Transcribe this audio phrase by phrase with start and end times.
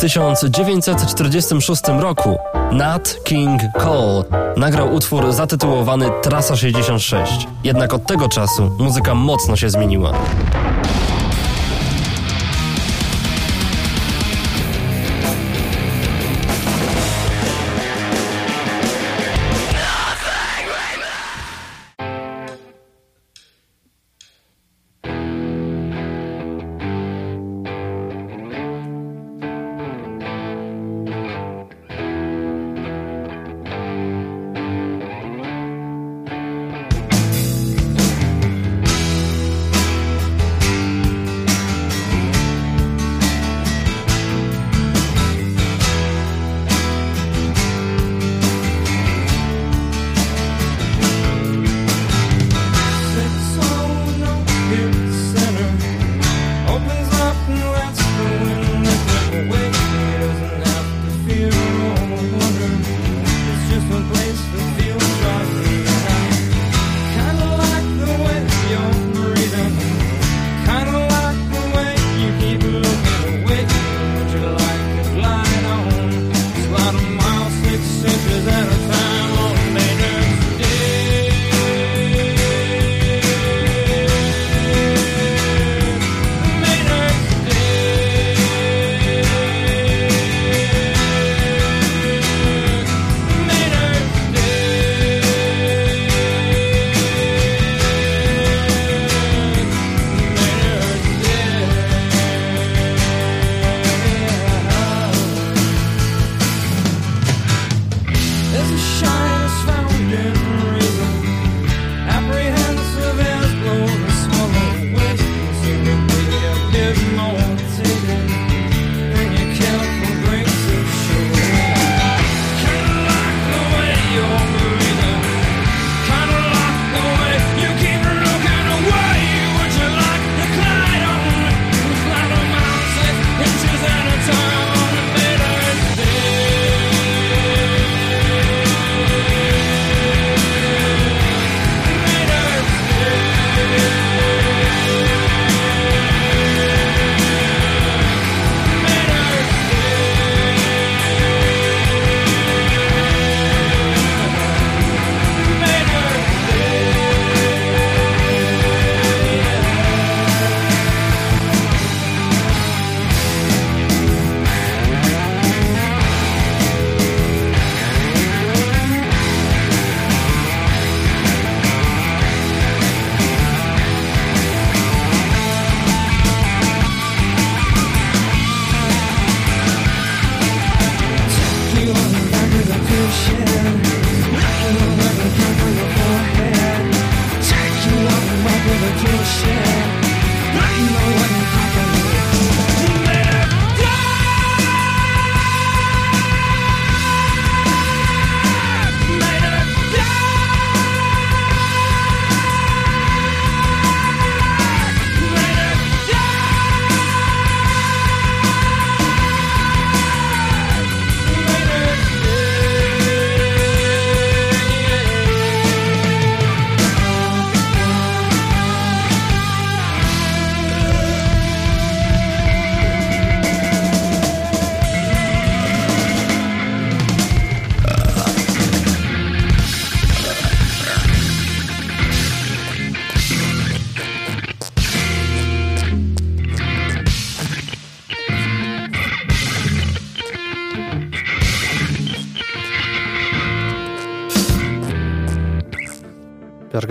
[0.00, 2.38] 1946 roku
[2.72, 4.24] Nat King Cole
[4.56, 7.46] nagrał utwór zatytułowany Trasa 66.
[7.64, 10.12] Jednak od tego czasu muzyka mocno się zmieniła.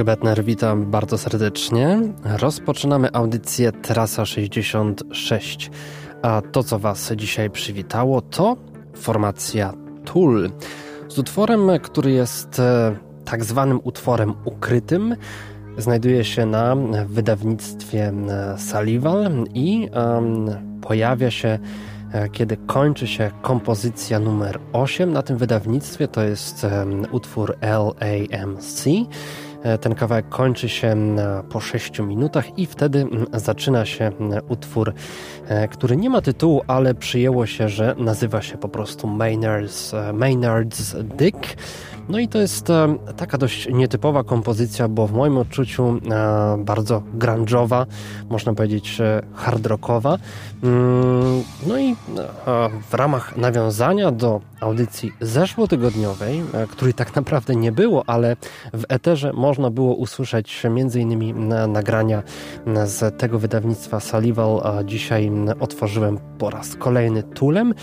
[0.03, 1.99] Betner, witam bardzo serdecznie.
[2.23, 5.71] Rozpoczynamy audycję Trasa 66.
[6.21, 8.57] A to, co Was dzisiaj przywitało, to
[8.95, 9.73] formacja
[10.05, 10.51] Tool.
[11.07, 15.15] Z utworem, który jest e, tak zwanym utworem ukrytym,
[15.77, 16.75] znajduje się na
[17.07, 20.47] wydawnictwie e, Salival i um,
[20.81, 21.59] pojawia się
[22.13, 28.85] e, kiedy kończy się kompozycja numer 8 na tym wydawnictwie, to jest um, utwór LAMC.
[29.63, 30.95] E, ten kawałek kończy się
[31.49, 34.11] po 6 minutach i wtedy zaczyna się
[34.49, 34.93] utwór,
[35.47, 40.13] e, który nie ma tytułu, ale przyjęło się, że nazywa się po prostu Maynard's, e,
[40.13, 41.57] Maynard's Dick.
[42.09, 47.03] No i to jest e, taka dość nietypowa kompozycja, bo w moim odczuciu e, bardzo
[47.17, 47.85] grunge'owa,
[48.29, 48.97] można powiedzieć
[49.33, 50.17] hard rockowa.
[50.63, 51.95] Mm, no i
[52.89, 58.35] w ramach nawiązania do audycji zeszłotygodniowej, której tak naprawdę nie było, ale
[58.73, 61.47] w eterze można było usłyszeć m.in.
[61.67, 62.23] nagrania
[62.85, 64.61] z tego wydawnictwa Salival.
[64.85, 67.73] Dzisiaj otworzyłem po raz kolejny Tulem.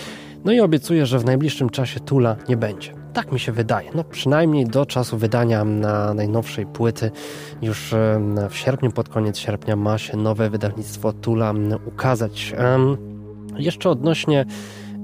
[0.45, 2.96] No i obiecuję, że w najbliższym czasie Tula nie będzie.
[3.17, 3.91] Tak mi się wydaje.
[3.95, 7.11] No przynajmniej do czasu wydania na najnowszej płyty.
[7.63, 7.95] Już
[8.51, 11.55] w sierpniu, pod koniec sierpnia ma się nowe wydawnictwo Tula
[11.87, 12.55] ukazać.
[13.57, 14.45] Jeszcze odnośnie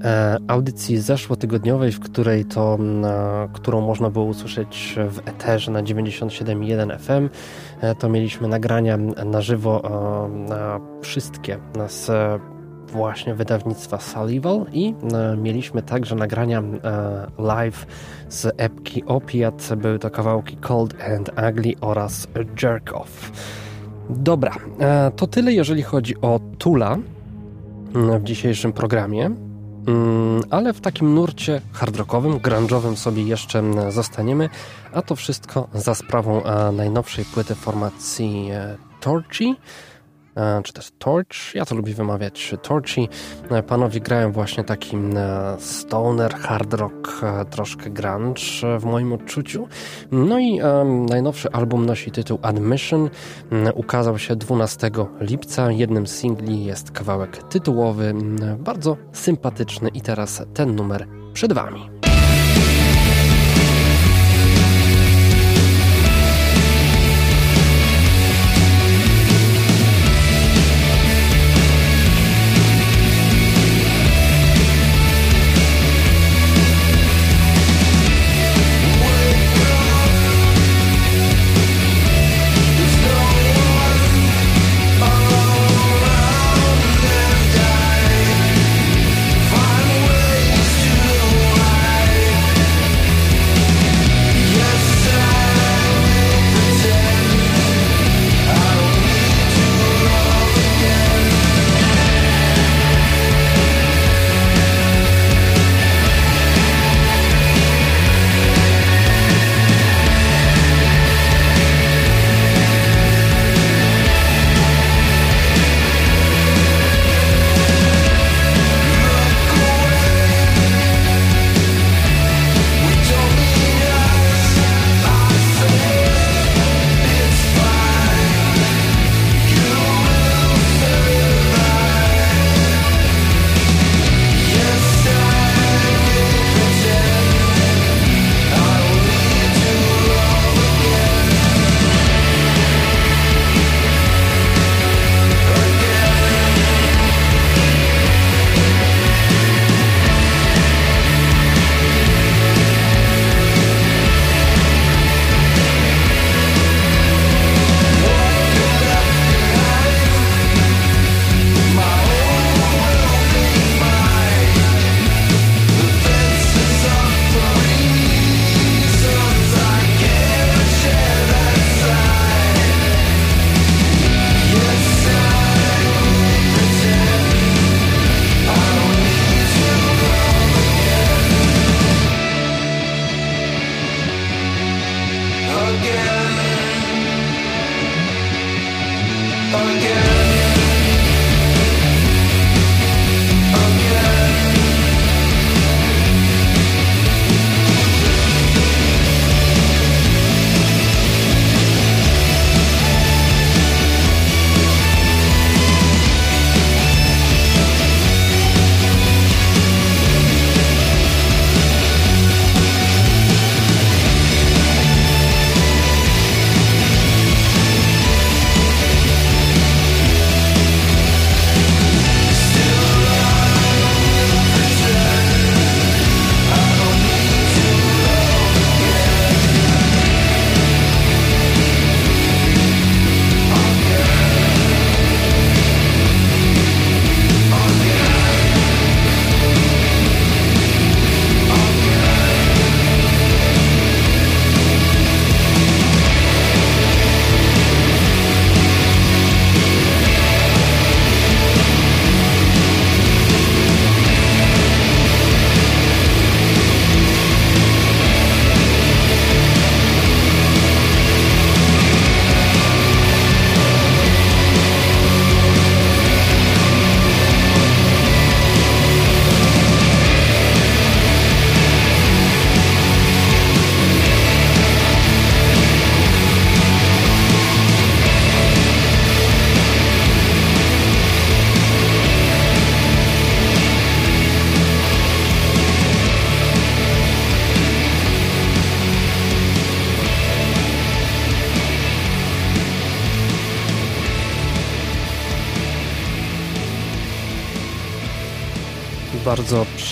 [0.03, 2.77] e, audycji zeszłotygodniowej, w której to,
[3.53, 7.29] którą można było usłyszeć w eterze na 97.1 FM,
[7.81, 9.81] e, to mieliśmy nagrania na żywo
[10.29, 11.57] na wszystkie
[11.87, 12.11] z
[12.91, 16.63] właśnie wydawnictwa Salival i e, mieliśmy także nagrania e,
[17.37, 17.85] live
[18.29, 19.69] z epki Opiat.
[19.77, 22.27] Były to kawałki Cold and Ugly oraz
[22.63, 23.31] Jerk Off.
[24.09, 26.97] Dobra, e, to tyle jeżeli chodzi o Tula
[28.19, 29.25] w dzisiejszym programie.
[29.87, 34.49] Mm, ale w takim nurcie hardrockowym, grunge'owym sobie jeszcze zostaniemy,
[34.93, 36.41] a to wszystko za sprawą
[36.73, 38.51] najnowszej płyty formacji
[38.99, 39.55] Torchy.
[40.35, 43.01] E, czy też Torch, ja to lubię wymawiać Torchy.
[43.51, 49.67] E, panowie grają właśnie taki e, stoner, hard rock, troszkę grunge w moim odczuciu.
[50.11, 50.59] No i
[51.09, 53.09] najnowszy album nosi tytuł Admission.
[53.73, 55.71] Ukazał się 12 lipca.
[55.71, 58.13] Jednym z singli jest kawałek tytułowy,
[58.59, 61.92] bardzo sympatyczny i teraz ten numer przed Wami.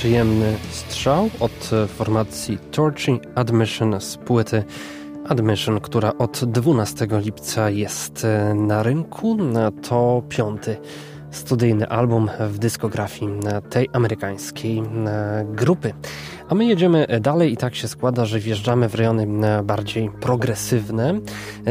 [0.01, 4.63] Przyjemny strzał od formacji Torchy Admission z płyty
[5.29, 9.37] Admission, która od 12 lipca jest na rynku.
[9.89, 10.77] To piąty
[11.31, 13.31] studyjny album w dyskografii
[13.69, 14.83] tej amerykańskiej
[15.45, 15.93] grupy.
[16.49, 19.27] A my jedziemy dalej i tak się składa, że wjeżdżamy w rejony
[19.63, 21.19] bardziej progresywne.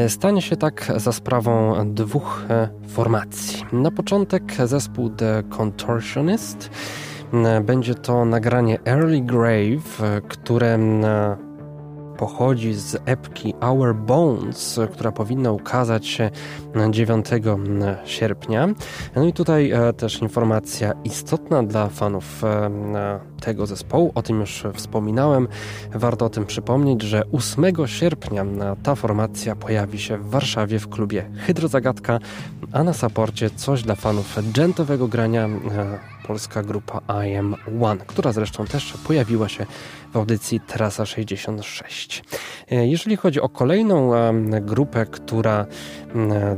[0.07, 2.43] Stanie się tak za sprawą dwóch
[2.87, 3.65] formacji.
[3.73, 6.69] Na początek zespół The Contortionist.
[7.63, 10.79] Będzie to nagranie Early Grave, które
[12.17, 16.29] pochodzi z epki Our Bones, która powinna ukazać się
[16.91, 17.25] 9
[18.05, 18.67] sierpnia.
[19.15, 22.69] No i tutaj e, też informacja istotna dla fanów e,
[23.41, 25.47] tego zespołu, o tym już wspominałem.
[25.93, 28.45] Warto o tym przypomnieć, że 8 sierpnia
[28.83, 32.19] ta formacja pojawi się w Warszawie w klubie Hydrozagadka,
[32.71, 35.49] a na saporcie coś dla fanów dżentowego grania e,
[36.27, 39.65] polska grupa I Am One, która zresztą też pojawiła się
[40.13, 42.23] w audycji Trasa 66.
[42.71, 44.11] E, jeżeli chodzi o kolejną
[44.61, 45.65] grupę, która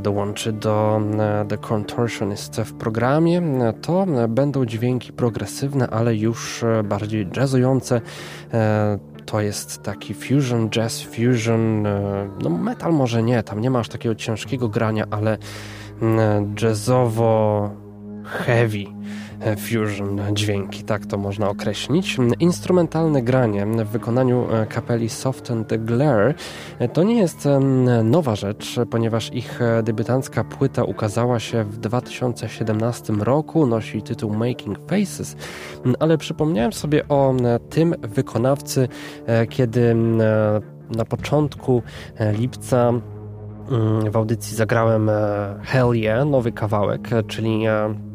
[0.02, 1.00] dołączy do
[1.48, 3.42] The Contortionist w programie,
[3.82, 8.00] to będą dźwięki progresywne, ale już e, bardziej jazzujące.
[8.54, 11.82] E, to jest taki fusion, jazz fusion,
[12.42, 15.38] no metal może nie, tam nie ma aż takiego ciężkiego grania, ale
[16.62, 17.70] jazzowo
[18.24, 18.84] heavy
[19.58, 22.16] fusion dźwięki, tak to można określić.
[22.40, 26.34] Instrumentalne granie w wykonaniu e, kapeli Soft and the Glare
[26.78, 27.48] e, to nie jest
[28.04, 34.78] nowa rzecz, ponieważ ich e, debiutancka płyta ukazała się w 2017 roku, nosi tytuł Making
[34.90, 35.36] Faces,
[36.00, 37.34] ale przypomniałem sobie o
[37.70, 38.88] tym wykonawcy,
[39.50, 39.94] kiedy
[40.90, 41.82] na początku
[42.38, 42.92] lipca
[44.10, 45.10] w audycji zagrałem
[45.62, 48.13] Hell Yeah, nowy kawałek, czyli Mm,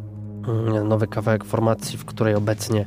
[0.83, 2.85] nowy kawałek formacji, w której obecnie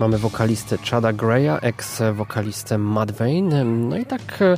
[0.00, 3.64] mamy wokalistę Chada Greya, ex-wokalistę Mudvayne.
[3.64, 4.54] No i tak e,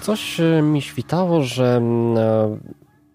[0.00, 1.82] coś e, mi świtało, że
[2.16, 2.58] e,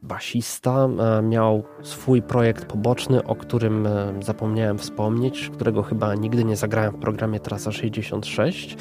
[0.04, 0.88] basista
[1.24, 3.88] miał swój projekt poboczny, o którym
[4.22, 8.78] zapomniałem wspomnieć, którego chyba nigdy nie zagrałem w programie Trasa 66.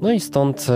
[0.00, 0.66] No i stąd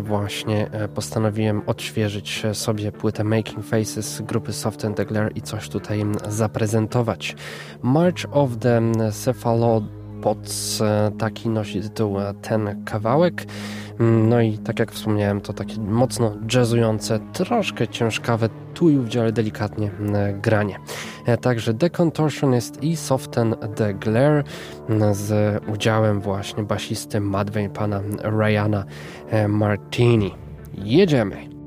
[0.00, 6.04] właśnie e, postanowiłem odświeżyć sobie płytę Making Faces grupy Soft and Glare i coś tutaj
[6.28, 7.36] zaprezentować.
[7.82, 8.80] March of the
[9.12, 13.46] Cephalopods, e, taki nosi tytuł e, ten kawałek.
[14.00, 19.90] No i tak jak wspomniałem, to takie mocno jazzujące, troszkę ciężkawe, tu i ówdzie, delikatnie
[20.00, 20.78] mm, granie.
[21.26, 24.44] E, także The Contortionist i Soften the Glare
[24.88, 28.84] mm, z udziałem właśnie basisty Madway pana Ryana
[29.30, 30.34] e, Martini.
[30.74, 31.57] Jedziemy!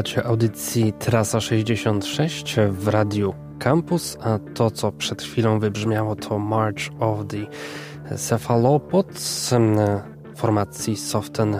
[0.00, 6.80] Słuchacie audycji Trasa 66 w Radiu Campus, a to, co przed chwilą wybrzmiało, to March
[7.00, 9.54] of the Cephalopods
[10.36, 11.56] formacji Soften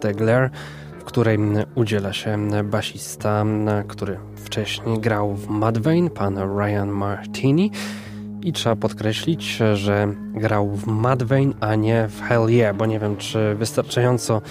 [0.00, 0.50] Degler,
[0.98, 1.38] w której
[1.74, 3.44] udziela się basista,
[3.88, 7.70] który wcześniej grał w Mudvayne, pan Ryan Martini.
[8.42, 13.16] I trzeba podkreślić, że grał w Mudvayne, a nie w Hell Yeah, bo nie wiem,
[13.16, 14.42] czy wystarczająco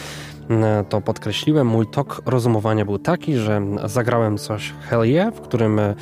[0.90, 1.68] to podkreśliłem.
[1.68, 5.96] Mój tok rozumowania był taki, że zagrałem coś Hell Yeah, w którym e,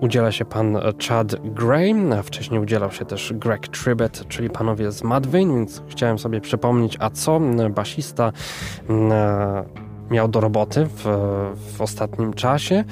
[0.00, 5.54] udziela się pan Chad Gray, wcześniej udzielał się też Greg Tribbett, czyli panowie z Mudvayne,
[5.54, 8.32] więc chciałem sobie przypomnieć, a co basista
[10.12, 11.04] miał do roboty w,
[11.76, 12.84] w ostatnim czasie.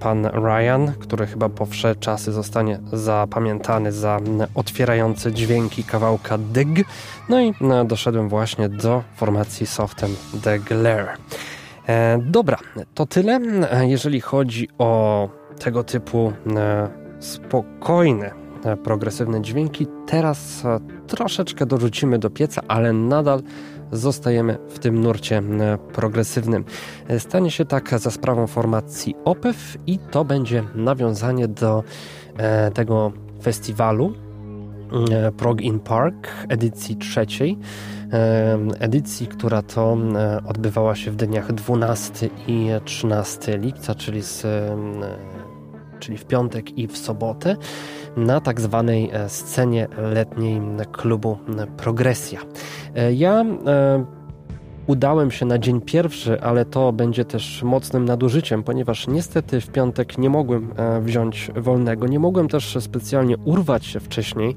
[0.00, 4.20] Pan Ryan, który chyba po wsze czasy zostanie zapamiętany za
[4.54, 6.86] otwierające dźwięki kawałka Dig.
[7.28, 7.54] No i
[7.86, 10.10] doszedłem właśnie do formacji Soften
[10.42, 11.16] The Glare.
[11.88, 12.58] E, dobra,
[12.94, 13.40] to tyle,
[13.80, 15.28] jeżeli chodzi o
[15.58, 16.88] tego typu e,
[17.20, 19.86] spokojne, e, progresywne dźwięki.
[20.06, 20.62] Teraz
[21.06, 23.42] troszeczkę dorzucimy do pieca, ale nadal
[23.92, 26.64] zostajemy w tym nurcie e, progresywnym.
[27.08, 31.82] E, stanie się tak za sprawą formacji OPEF i to będzie nawiązanie do
[32.36, 34.12] e, tego festiwalu
[35.36, 37.58] Prog in Park edycji trzeciej.
[38.78, 39.96] Edycji, która to
[40.46, 44.46] odbywała się w dniach 12 i 13 lipca, czyli z
[45.98, 47.56] czyli w piątek i w sobotę,
[48.16, 50.60] na tak zwanej e, scenie letniej
[50.92, 51.38] klubu
[51.76, 52.40] Progresja.
[52.94, 54.04] E, ja e,
[54.86, 60.18] udałem się na dzień pierwszy, ale to będzie też mocnym nadużyciem, ponieważ niestety w piątek
[60.18, 64.54] nie mogłem wziąć wolnego, nie mogłem też specjalnie urwać się wcześniej.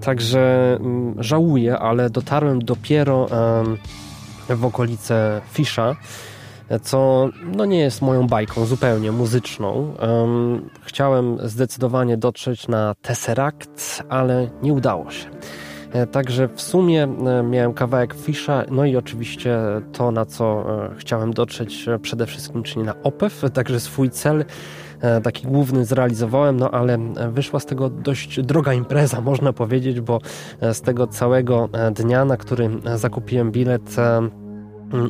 [0.00, 0.78] Także
[1.18, 3.26] żałuję, ale dotarłem dopiero
[4.48, 5.96] w okolice Fisza
[6.82, 9.94] co no nie jest moją bajką zupełnie muzyczną.
[10.00, 15.28] Um, chciałem zdecydowanie dotrzeć na Tesseract, ale nie udało się.
[15.92, 19.58] E, także w sumie e, miałem kawałek Fisza, no i oczywiście
[19.92, 24.44] to, na co e, chciałem dotrzeć przede wszystkim, czyli na OPEF, także swój cel
[25.22, 26.98] taki główny zrealizowałem, no ale
[27.32, 30.20] wyszła z tego dość droga impreza, można powiedzieć, bo
[30.72, 33.96] z tego całego dnia, na który zakupiłem bilet,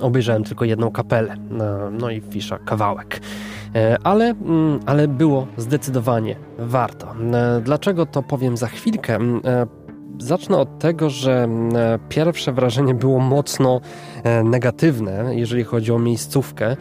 [0.01, 1.37] obejrzałem tylko jedną kapelę,
[1.93, 3.21] no i Fisza kawałek.
[3.77, 7.07] E, ale, mm, ale było zdecydowanie warto.
[7.07, 9.15] E, dlaczego to powiem za chwilkę?
[9.15, 9.67] Mm, e,
[10.19, 11.49] zacznę od tego, że
[12.09, 13.81] pierwsze wrażenie było mocno
[14.45, 16.77] negatywne, jeżeli chodzi o miejscówkę,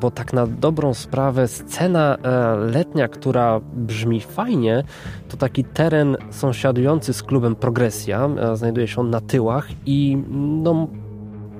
[0.00, 2.16] bo tak na dobrą sprawę scena
[2.58, 4.84] letnia, która brzmi fajnie,
[5.28, 10.18] to taki teren sąsiadujący z klubem Progresja, znajduje się on na tyłach i
[10.62, 10.88] no,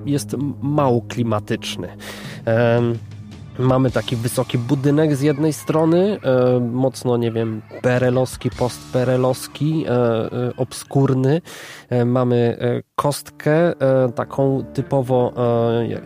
[0.06, 1.88] jest mało klimatyczny.
[3.58, 10.30] Mamy taki wysoki budynek z jednej strony, e, mocno, nie wiem, perelowski, postperelowski, e, e,
[10.56, 11.40] obskurny.
[11.90, 13.72] E, mamy e, kostkę,
[14.14, 15.32] taką typowo,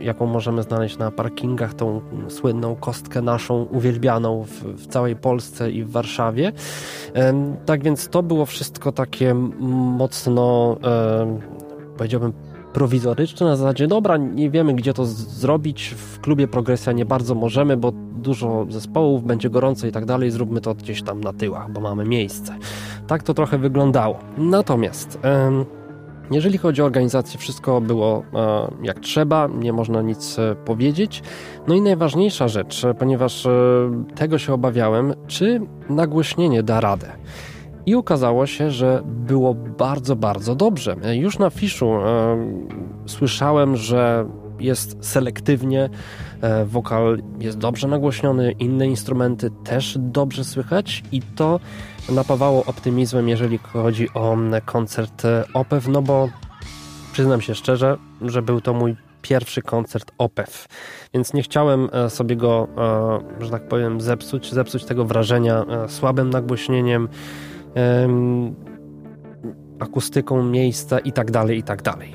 [0.01, 5.85] jaką możemy znaleźć na parkingach, tą słynną kostkę naszą, uwielbianą w, w całej Polsce i
[5.85, 6.53] w Warszawie.
[7.67, 9.35] Tak więc to było wszystko takie
[9.95, 10.77] mocno,
[11.97, 12.33] powiedziałbym,
[12.73, 17.77] prowizoryczne na zasadzie, dobra, nie wiemy gdzie to zrobić, w klubie progresja nie bardzo możemy,
[17.77, 21.81] bo dużo zespołów, będzie gorąco i tak dalej, zróbmy to gdzieś tam na tyłach, bo
[21.81, 22.57] mamy miejsce.
[23.07, 24.19] Tak to trochę wyglądało.
[24.39, 25.19] Natomiast...
[26.31, 31.23] Jeżeli chodzi o organizację, wszystko było e, jak trzeba, nie można nic e, powiedzieć.
[31.69, 33.51] No i najważniejsza rzecz, ponieważ e,
[34.15, 37.13] tego się obawiałem, czy nagłośnienie da radę.
[37.89, 40.97] I okazało się, że było bardzo, bardzo dobrze.
[41.13, 42.37] Już na fiszu e,
[43.07, 44.27] słyszałem, że
[44.61, 45.91] jest selektywnie,
[46.41, 51.61] e, wokal jest dobrze nagłośniony, inne instrumenty też dobrze słychać i to
[52.09, 55.23] napawało optymizmem, jeżeli chodzi o koncert
[55.55, 56.29] OPEW, no bo
[57.13, 60.69] przyznam się szczerze, że był to mój pierwszy koncert OPEW,
[61.15, 62.69] więc nie chciałem e, sobie go,
[63.41, 67.09] e, że tak powiem, zepsuć, zepsuć tego wrażenia e, słabym nagłośnieniem,
[69.81, 72.15] akustyką miejsca i tak dalej, i tak dalej.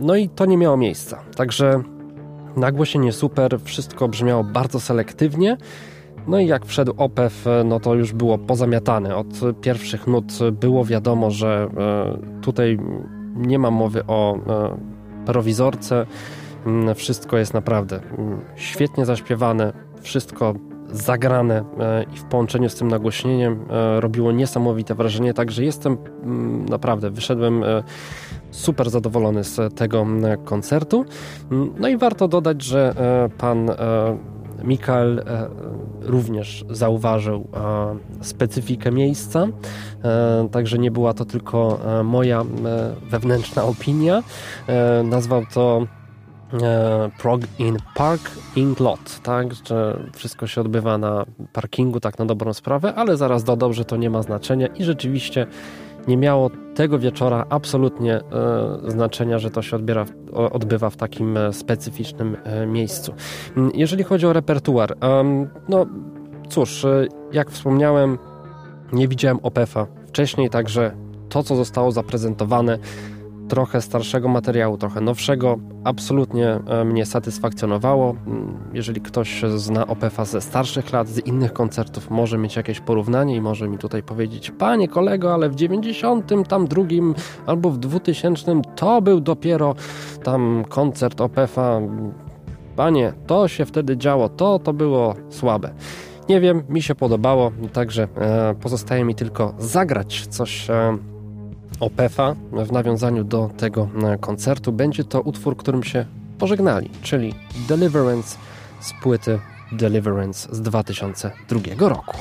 [0.00, 1.18] No i to nie miało miejsca.
[1.36, 1.82] Także
[2.56, 5.56] nagłośnienie super, wszystko brzmiało bardzo selektywnie.
[6.26, 9.16] No i jak wszedł OPEF, no to już było pozamiatane.
[9.16, 9.26] Od
[9.60, 12.78] pierwszych nut było wiadomo, że e, tutaj
[13.36, 14.76] nie ma mowy o e,
[15.26, 16.06] prowizorce.
[16.66, 20.54] Mm, wszystko jest naprawdę mm, świetnie zaśpiewane, wszystko
[20.92, 26.64] zagrane e, i w połączeniu z tym nagłośnieniem e, robiło niesamowite wrażenie, także jestem mm,
[26.64, 27.82] naprawdę, wyszedłem e,
[28.50, 30.06] super zadowolony z tego
[30.44, 31.04] koncertu.
[31.80, 32.94] No i warto dodać, że
[33.38, 33.70] pan
[34.64, 35.24] Mikael
[36.00, 37.48] również zauważył
[38.20, 39.46] specyfikę miejsca,
[40.50, 42.44] także nie była to tylko moja
[43.10, 44.22] wewnętrzna opinia.
[45.04, 45.86] Nazwał to
[47.18, 52.52] prog in Park in Lot, tak, że wszystko się odbywa na parkingu, tak na dobrą
[52.52, 55.46] sprawę, ale zaraz dodał, że to nie ma znaczenia i rzeczywiście
[56.08, 58.22] nie miało tego wieczora absolutnie e,
[58.90, 63.14] znaczenia, że to się odbiera, odbywa w takim e, specyficznym e, miejscu.
[63.56, 64.96] Mm, jeżeli chodzi o repertuar,
[65.68, 65.86] no
[66.48, 68.18] cóż, e, jak wspomniałem,
[68.92, 70.92] nie widziałem OPEF-a wcześniej, także
[71.28, 72.78] to, co zostało zaprezentowane,
[73.48, 75.58] trochę starszego materiału, trochę nowszego.
[75.84, 78.16] Absolutnie e, mnie satysfakcjonowało.
[78.26, 83.36] Mm, jeżeli ktoś zna Opefa ze starszych lat, z innych koncertów, może mieć jakieś porównanie
[83.36, 87.14] i może mi tutaj powiedzieć, panie kolego, ale w 90 tam drugim
[87.46, 89.74] albo w 2000 to był dopiero
[90.22, 91.80] tam koncert Opefa.
[92.76, 95.70] Panie, to się wtedy działo, to to było słabe.
[96.28, 100.98] Nie wiem, mi się podobało, także e, pozostaje mi tylko zagrać coś e,
[101.80, 106.06] Opefa w nawiązaniu do tego e, koncertu będzie to utwór, którym się
[106.38, 107.34] pożegnali, czyli
[107.68, 108.36] Deliverance
[108.80, 109.38] z płyty
[109.72, 112.16] Deliverance z 2002 roku.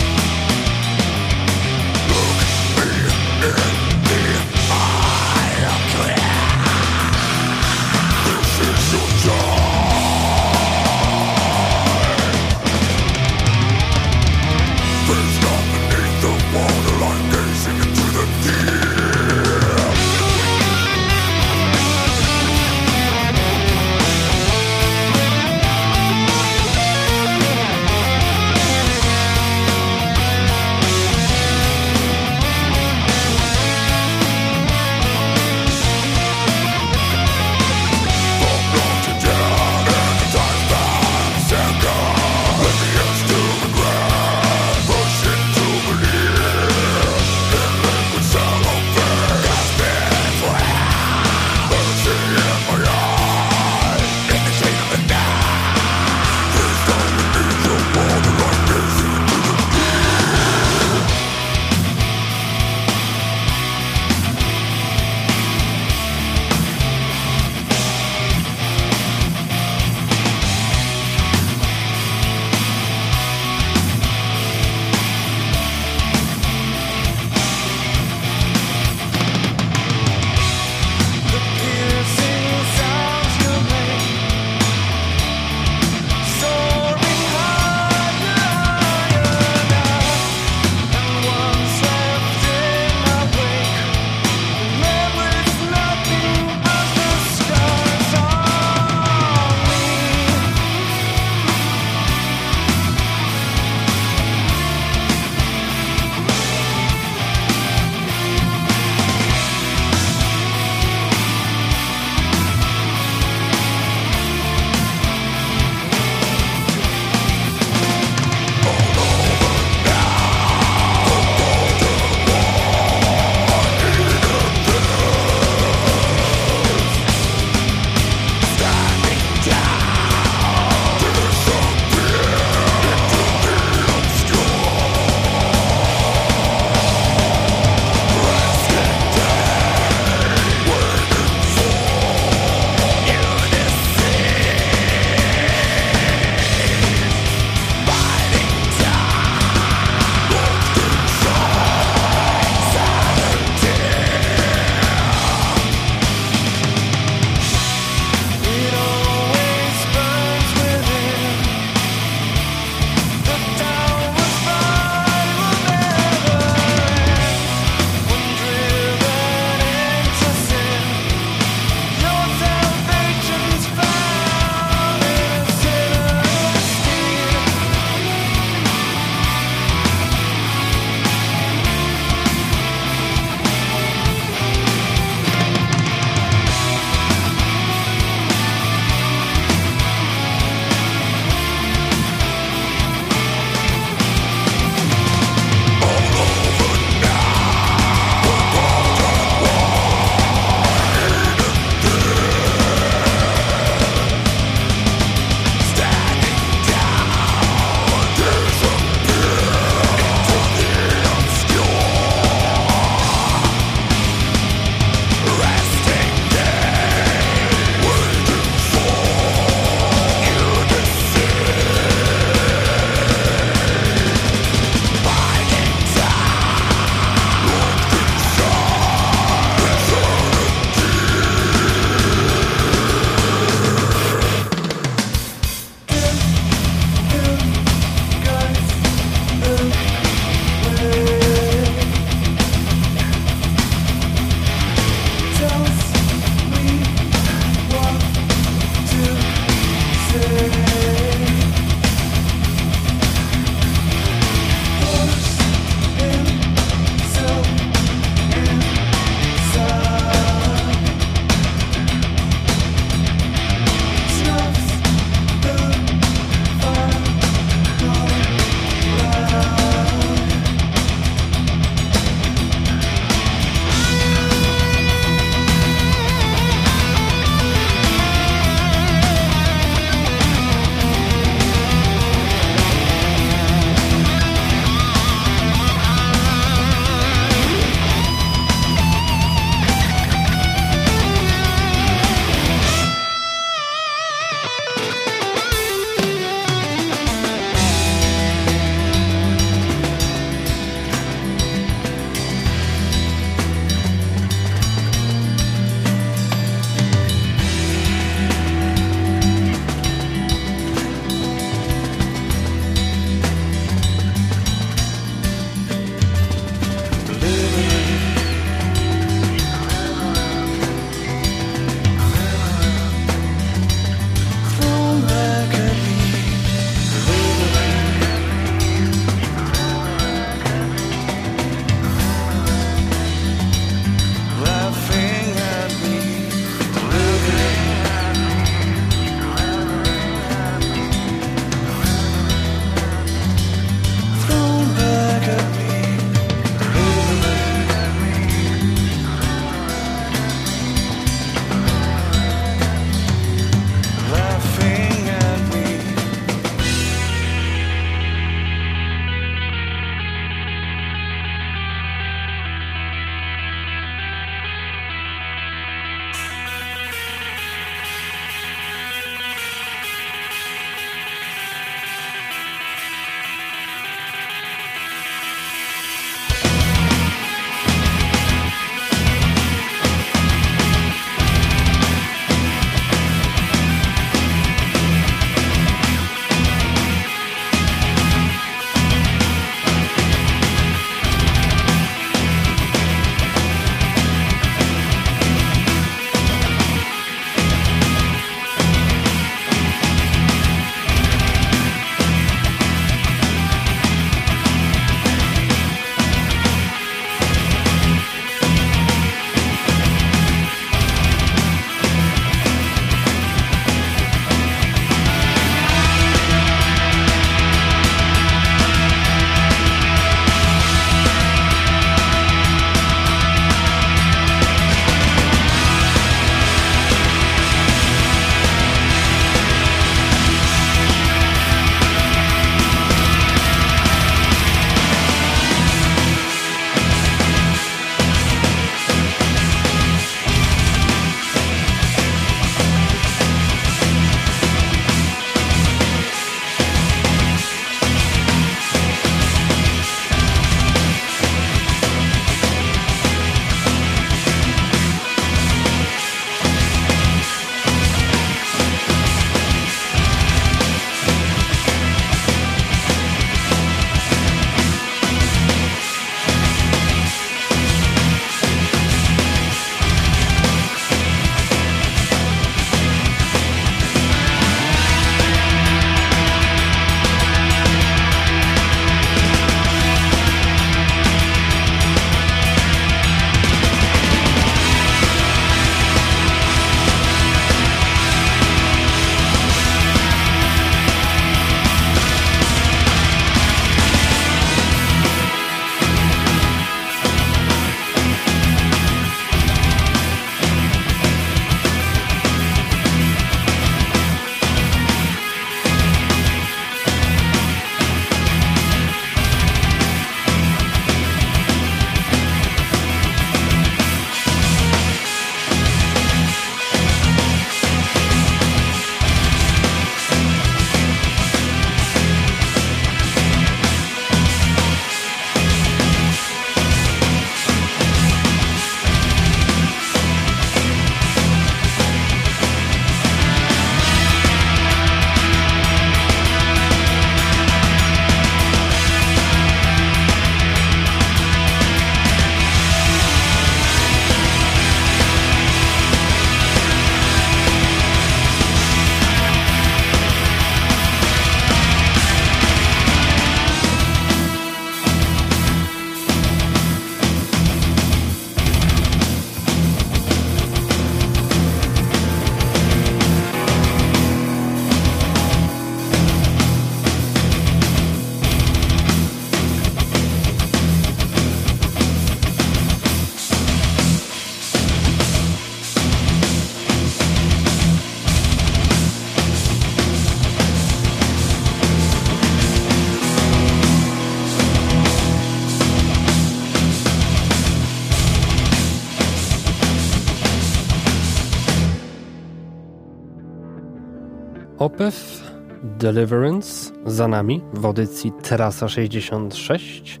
[595.82, 600.00] Deliverance za nami w audycji Terasa 66,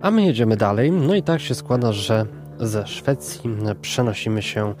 [0.00, 0.92] a my jedziemy dalej.
[0.92, 2.26] No i tak się składa, że
[2.60, 3.40] ze Szwecji
[3.80, 4.74] przenosimy się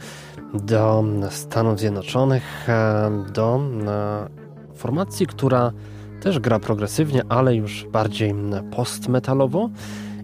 [0.54, 4.28] do Stanów Zjednoczonych, e, do e,
[4.74, 5.72] formacji, która
[6.20, 8.34] też gra progresywnie, ale już bardziej
[8.76, 9.70] postmetalowo.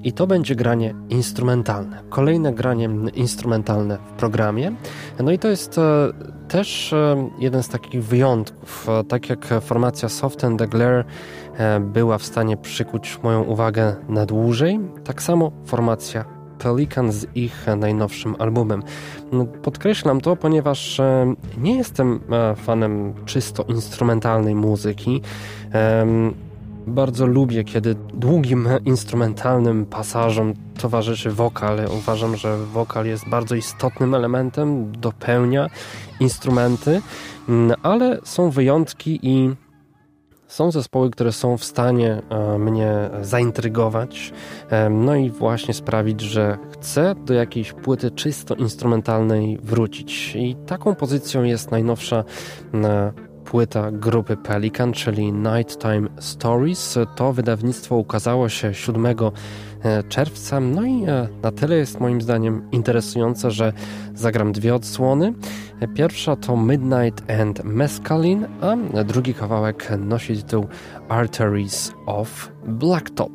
[0.05, 2.03] I to będzie granie instrumentalne.
[2.09, 4.73] Kolejne granie instrumentalne w programie.
[5.23, 6.13] No i to jest e,
[6.49, 6.95] też
[7.39, 8.87] jeden z takich wyjątków.
[9.09, 11.05] Tak jak formacja Soft and the Glare
[11.81, 18.37] była w stanie przykuć moją uwagę na dłużej, tak samo formacja Pelikan z ich najnowszym
[18.39, 18.83] albumem.
[19.33, 25.23] No, podkreślam to, ponieważ e, nie jestem e, fanem czysto instrumentalnej muzyki.
[26.87, 31.79] Bardzo lubię, kiedy długim instrumentalnym pasażom towarzyszy wokal.
[31.99, 35.71] Uważam, że wokal jest bardzo istotnym elementem, dopełnia
[36.21, 37.03] instrumenty,
[37.49, 39.51] mm, ale są wyjątki i
[40.51, 44.33] są zespoły, które są w stanie e, mnie zaintrygować,
[44.71, 50.37] e, no i właśnie sprawić, że chcę do jakiejś płyty czysto instrumentalnej wrócić.
[50.37, 52.25] I taką pozycją jest najnowsza
[52.75, 53.13] e,
[53.51, 56.99] płyta grupy Pelikan, czyli Nighttime Stories.
[57.17, 59.07] To wydawnictwo ukazało się 7
[60.09, 61.03] czerwca, no i
[61.43, 63.73] na tyle jest moim zdaniem interesujące, że
[64.15, 65.35] zagram dwie odsłony.
[65.95, 68.49] Pierwsza to Midnight and Mescaline,
[68.99, 70.67] a drugi kawałek nosi tytuł
[71.09, 73.33] Arteries of Blacktop.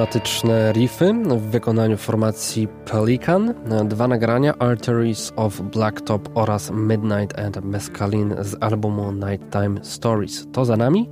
[0.00, 8.44] Klimatyczne riffy w wykonaniu formacji Pelican, dwa nagrania Arteries of Blacktop oraz Midnight and Mescaline
[8.44, 10.46] z albumu Nighttime Stories.
[10.52, 11.08] To za nami,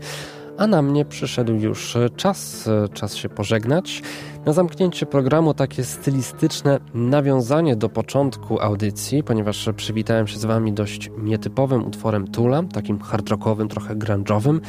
[0.58, 4.02] a na mnie przyszedł już czas, czas się pożegnać.
[4.46, 11.10] Na zamknięcie programu takie stylistyczne nawiązanie do początku audycji, ponieważ przywitałem się z Wami dość
[11.18, 14.60] nietypowym utworem Tula, takim hardrockowym, trochę grunge'owym.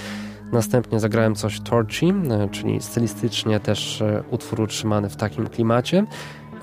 [0.52, 6.06] Następnie zagrałem coś Torchy, e, czyli stylistycznie też e, utwór utrzymany w takim klimacie.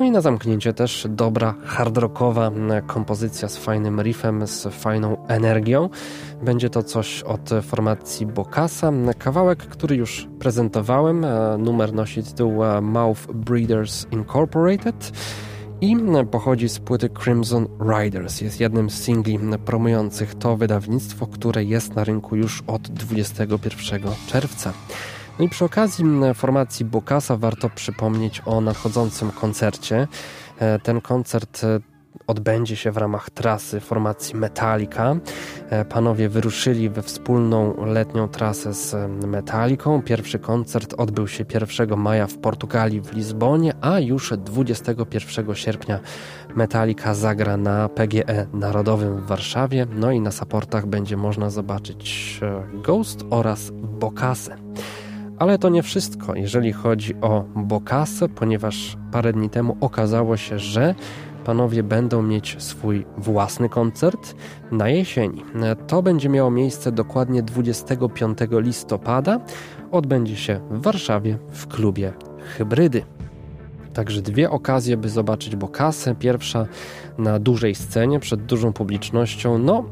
[0.00, 5.88] No i na zamknięcie też dobra hardrockowa e, kompozycja z fajnym riffem, z fajną energią.
[6.42, 8.92] Będzie to coś od formacji Bokasa.
[9.18, 11.26] Kawałek, który już prezentowałem.
[11.58, 15.12] Numer nosi tytuł Mouth Breeders Incorporated
[15.80, 15.96] i
[16.30, 18.40] pochodzi z płyty Crimson Riders.
[18.40, 24.72] Jest jednym z singli promujących to wydawnictwo, które jest na rynku już od 21 czerwca.
[25.38, 26.04] No i przy okazji
[26.34, 30.08] formacji Bokasa warto przypomnieć o nadchodzącym koncercie.
[30.58, 31.95] E, ten koncert e,
[32.26, 35.16] odbędzie się w ramach trasy formacji Metallica.
[35.70, 38.94] E, panowie wyruszyli we wspólną letnią trasę z
[39.26, 40.02] Metallicą.
[40.02, 41.44] Pierwszy koncert odbył się
[41.78, 46.00] 1 maja w Portugalii w Lizbonie, a już 21 sierpnia
[46.56, 49.86] Metallica zagra na PGE Narodowym w Warszawie.
[49.94, 54.56] No i na supportach będzie można zobaczyć e, Ghost oraz Bokasę.
[55.38, 60.94] Ale to nie wszystko, jeżeli chodzi o Bokasę, ponieważ parę dni temu okazało się, że
[61.46, 64.34] panowie będą mieć swój własny koncert
[64.70, 65.44] na jesieni.
[65.86, 69.40] To będzie miało miejsce dokładnie 25 listopada.
[69.92, 72.12] Odbędzie się w Warszawie w klubie
[72.56, 73.02] Hybrydy.
[73.92, 76.14] Także dwie okazje, by zobaczyć Bokasę.
[76.14, 76.66] Pierwsza
[77.18, 79.58] na dużej scenie, przed dużą publicznością.
[79.58, 79.84] No,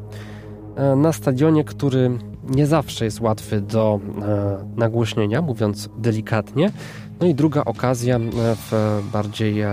[0.75, 2.17] e, na stadionie, który
[2.49, 6.71] nie zawsze jest łatwy do e, nagłośnienia, mówiąc delikatnie.
[7.19, 8.21] No i druga okazja e,
[8.55, 9.63] w bardziej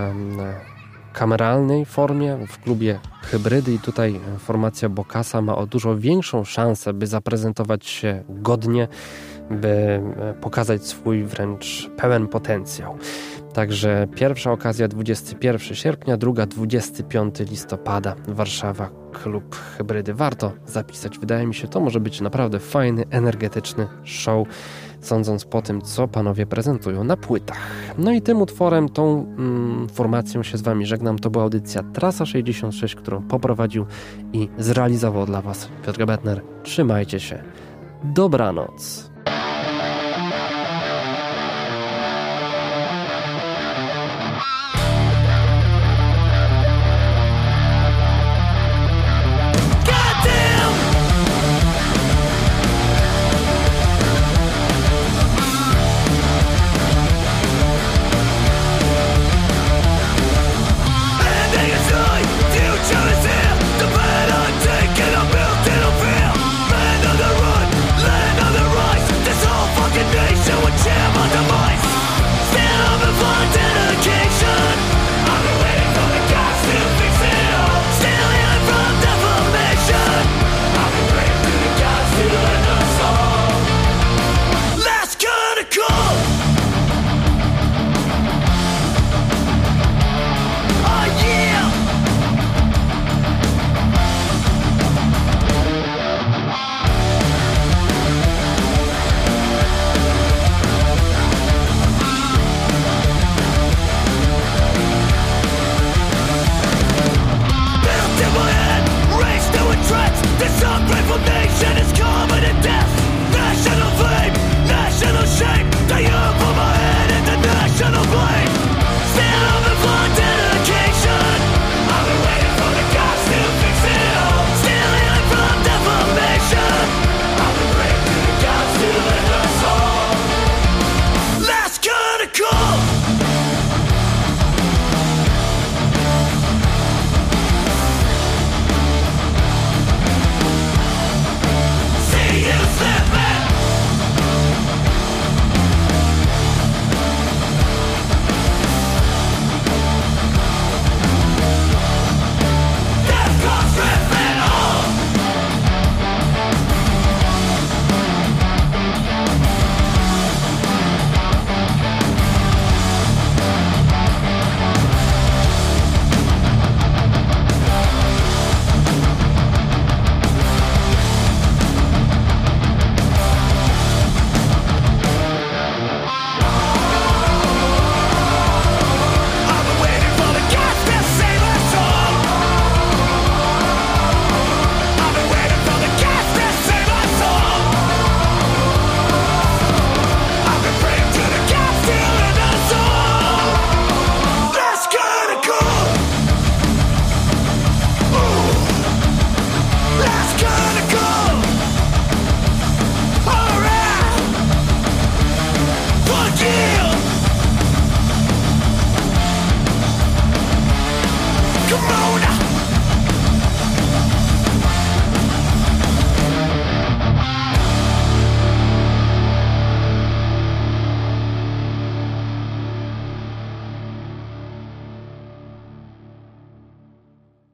[1.13, 7.07] kameralnej formie, w klubie hybrydy i tutaj formacja Bokasa ma o dużo większą szansę, by
[7.07, 8.87] zaprezentować się godnie,
[9.51, 12.97] by e, pokazać swój wręcz pełen potencjał.
[13.53, 20.13] Także pierwsza okazja 21 sierpnia, druga 25 listopada, Warszawa, klub hybrydy.
[20.13, 24.47] Warto zapisać, wydaje mi się, to może być naprawdę fajny, energetyczny show
[25.05, 27.57] sądząc po tym, co panowie prezentują na płytach.
[27.97, 31.19] No i tym utworem, tą mm, formacją się z wami żegnam.
[31.19, 33.85] To była audycja Trasa 66, którą poprowadził
[34.33, 36.41] i zrealizował dla was Piotr Gebetner.
[36.63, 37.43] Trzymajcie się.
[38.03, 39.12] Dobranoc.